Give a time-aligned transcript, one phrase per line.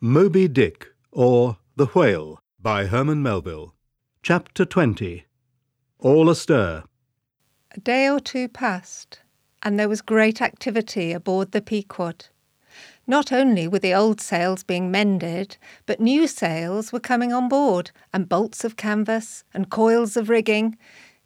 [0.00, 3.74] Moby Dick, or The Whale, by Herman Melville.
[4.22, 5.24] Chapter 20
[5.98, 6.84] All Astir.
[7.72, 9.22] A day or two passed,
[9.60, 12.26] and there was great activity aboard the Pequod.
[13.08, 17.90] Not only were the old sails being mended, but new sails were coming on board,
[18.12, 20.78] and bolts of canvas, and coils of rigging.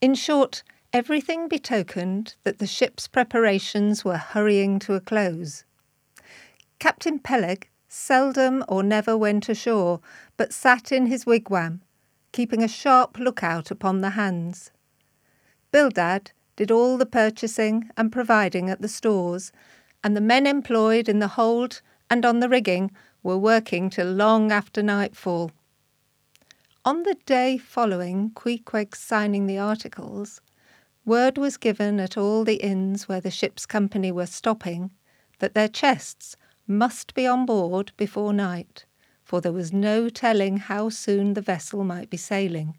[0.00, 5.66] In short, everything betokened that the ship's preparations were hurrying to a close.
[6.78, 10.00] Captain Peleg seldom or never went ashore,
[10.36, 11.80] but sat in his wigwam,
[12.32, 14.72] keeping a sharp lookout upon the hands.
[15.70, 19.52] Bildad did all the purchasing and providing at the stores,
[20.02, 21.80] and the men employed in the hold
[22.10, 22.90] and on the rigging
[23.22, 25.52] were working till long after nightfall.
[26.84, 30.40] On the day following Queequeg's signing the articles,
[31.06, 34.90] word was given at all the inns where the ship's company were stopping
[35.38, 38.84] that their chests must be on board before night,
[39.22, 42.76] for there was no telling how soon the vessel might be sailing.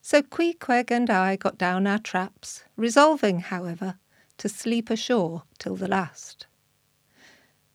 [0.00, 3.98] So Queequeg and I got down our traps, resolving, however,
[4.38, 6.46] to sleep ashore till the last.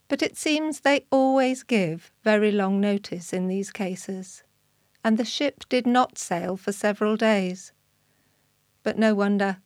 [0.07, 4.44] But it seems they always give very long notice in these cases,
[5.03, 7.72] and the ship did not sail for several days.
[8.83, 9.57] But no wonder,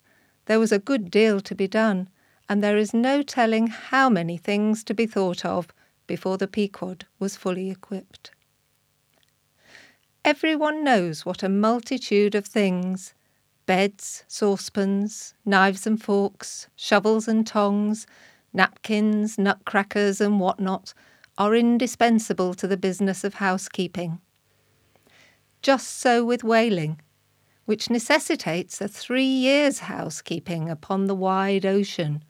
[0.45, 2.09] there was a good deal to be done,
[2.49, 5.67] and there is no telling how many things to be thought of
[6.07, 8.31] before the Pequod was fully equipped.
[10.25, 13.13] Everyone knows what a multitude of things
[13.67, 18.07] beds, saucepans, knives and forks, shovels and tongs,
[18.51, 20.91] napkins, nutcrackers, and what not
[21.37, 24.19] are indispensable to the business of housekeeping.
[25.61, 26.99] Just so with whaling,
[27.65, 32.23] which necessitates a three years' housekeeping upon the wide ocean,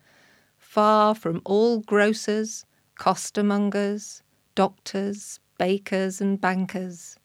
[0.69, 2.63] far from all grocers,
[2.95, 4.21] costermongers,
[4.53, 7.17] doctors, bakers, and bankers.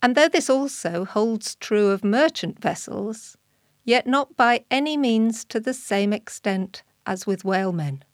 [0.00, 3.36] And though this also holds true of merchant vessels,
[3.82, 8.04] yet not by any means to the same extent as with whalemen.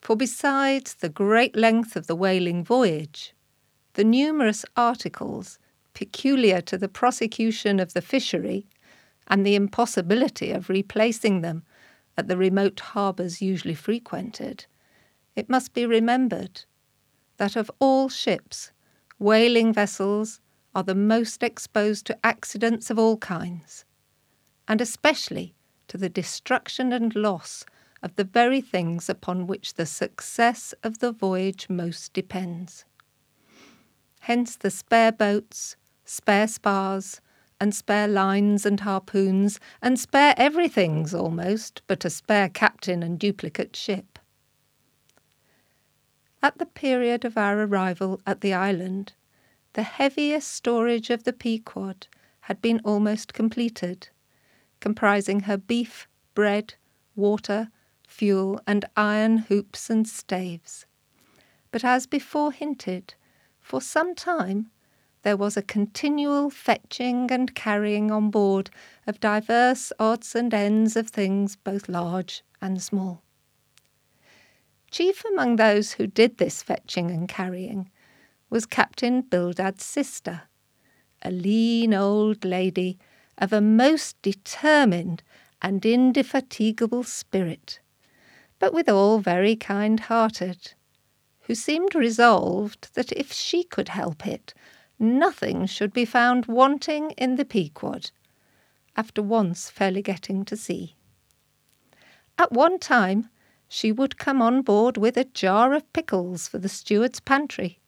[0.00, 3.34] For besides the great length of the whaling voyage,
[3.92, 5.58] the numerous articles
[5.92, 8.64] peculiar to the prosecution of the fishery,
[9.28, 11.62] and the impossibility of replacing them
[12.16, 14.66] at the remote harbours usually frequented,
[15.34, 16.64] it must be remembered
[17.38, 18.70] that of all ships,
[19.18, 20.40] whaling vessels
[20.74, 23.84] are the most exposed to accidents of all kinds,
[24.68, 25.54] and especially
[25.88, 27.64] to the destruction and loss
[28.02, 32.84] of the very things upon which the success of the voyage most depends.
[34.20, 37.20] Hence the spare boats, spare spars,
[37.62, 43.76] and spare lines and harpoons, and spare everythings almost but a spare captain and duplicate
[43.76, 44.18] ship.
[46.42, 49.12] At the period of our arrival at the island,
[49.74, 52.08] the heaviest storage of the Pequod
[52.40, 54.08] had been almost completed,
[54.80, 56.74] comprising her beef, bread,
[57.14, 57.68] water,
[58.08, 60.84] fuel, and iron hoops and staves.
[61.70, 63.14] But as before hinted,
[63.60, 64.72] for some time
[65.22, 68.70] there was a continual fetching and carrying on board
[69.06, 73.22] of divers odds and ends of things both large and small.
[74.90, 77.90] Chief among those who did this fetching and carrying
[78.50, 80.42] was Captain Bildad's sister,
[81.22, 82.98] a lean old lady
[83.38, 85.22] of a most determined
[85.62, 87.80] and indefatigable spirit,
[88.58, 90.74] but withal very kind hearted,
[91.42, 94.52] who seemed resolved that if she could help it,
[95.02, 98.10] nothing should be found wanting in the Pequod,
[98.96, 100.94] after once fairly getting to sea.
[102.38, 103.28] At one time,
[103.68, 107.80] she would come on board with a jar of pickles for the steward's pantry.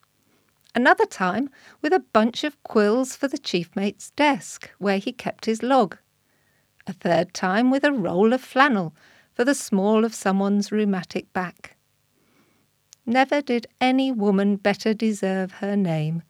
[0.74, 5.46] Another time, with a bunch of quills for the chief mate's desk, where he kept
[5.46, 5.96] his log.
[6.86, 8.94] A third time, with a roll of flannel
[9.32, 11.76] for the small of someone's rheumatic back.
[13.06, 16.22] Never did any woman better deserve her name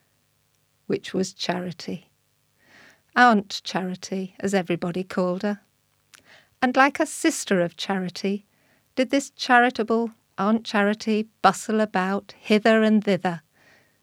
[0.86, 2.10] which was Charity.
[3.16, 5.60] Aunt Charity, as everybody called her.
[6.60, 8.46] And like a sister of Charity,
[8.96, 13.42] did this charitable Aunt Charity bustle about hither and thither,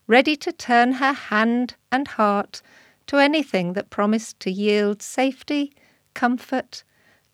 [0.07, 2.61] ready to turn her hand and heart
[3.07, 5.73] to anything that promised to yield safety,
[6.13, 6.83] comfort,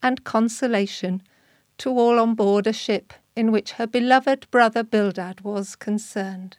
[0.02, 1.22] and consolation
[1.78, 6.58] to all on board a ship in which her beloved brother Bildad was concerned.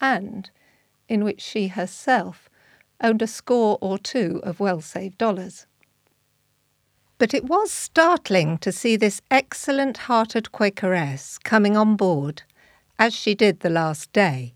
[0.00, 0.50] And
[1.08, 2.48] in which she herself
[3.00, 5.66] owned a score or two of well saved dollars.
[7.18, 12.42] But it was startling to see this excellent hearted Quakeress coming on board
[12.98, 14.54] as she did the last day,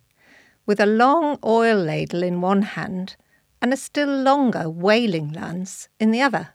[0.66, 3.16] with a long oil ladle in one hand
[3.60, 6.50] and a still longer whaling lance in the other.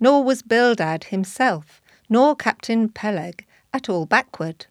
[0.00, 4.66] Nor was Bildad himself, nor Captain Peleg, at all backward.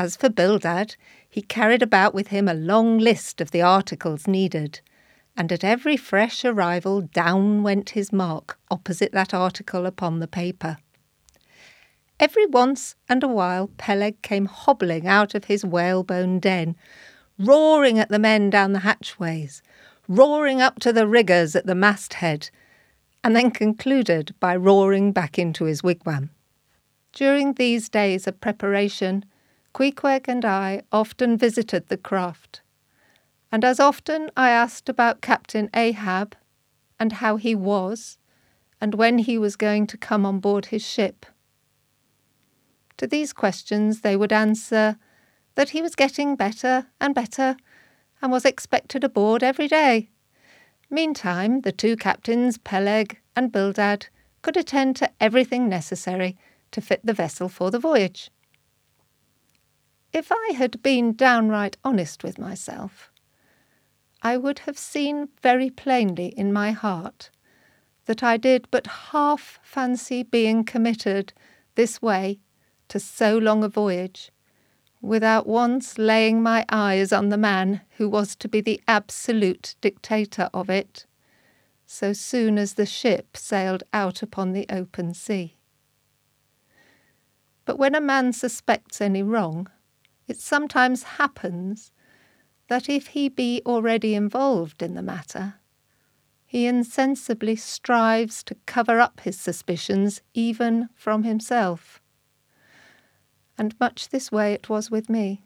[0.00, 0.96] As for Bildad,
[1.28, 4.80] he carried about with him a long list of the articles needed,
[5.36, 10.78] and at every fresh arrival down went his mark opposite that article upon the paper.
[12.18, 16.76] Every once and a while Peleg came hobbling out of his whalebone den,
[17.38, 19.62] roaring at the men down the hatchways,
[20.08, 22.48] roaring up to the riggers at the masthead,
[23.22, 26.30] and then concluded by roaring back into his wigwam.
[27.12, 29.26] During these days of preparation,
[29.72, 32.60] Queequeg and I often visited the craft,
[33.52, 36.36] and as often I asked about Captain Ahab
[36.98, 38.18] and how he was,
[38.80, 41.26] and when he was going to come on board his ship.
[42.96, 44.96] To these questions they would answer
[45.54, 47.56] that he was getting better and better
[48.20, 50.10] and was expected aboard every day.
[50.90, 54.08] Meantime, the two captains, Peleg and Bildad,
[54.42, 56.36] could attend to everything necessary
[56.72, 58.30] to fit the vessel for the voyage.
[60.12, 63.12] If I had been downright honest with myself,
[64.22, 67.30] I would have seen very plainly in my heart
[68.06, 71.32] that I did but half fancy being committed
[71.76, 72.40] this way
[72.88, 74.32] to so long a voyage,
[75.00, 80.50] without once laying my eyes on the man who was to be the absolute dictator
[80.52, 81.06] of it,
[81.86, 85.56] so soon as the ship sailed out upon the open sea.
[87.64, 89.68] But when a man suspects any wrong,
[90.30, 91.92] it sometimes happens
[92.68, 95.54] that if he be already involved in the matter,
[96.46, 102.00] he insensibly strives to cover up his suspicions even from himself
[103.60, 105.42] and much this way it was with me.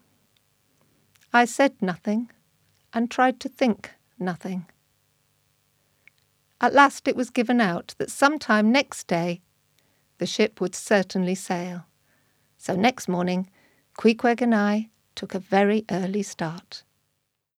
[1.33, 2.31] I said nothing,
[2.93, 4.67] and tried to think nothing.
[6.61, 9.41] At last it was given out that some time next day
[10.17, 11.87] the ship would certainly sail.
[12.57, 13.49] So next morning,
[13.97, 16.83] Queequeg and I took a very early start.